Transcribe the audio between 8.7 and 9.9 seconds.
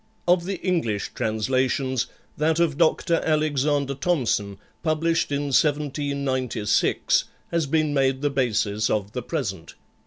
of the present.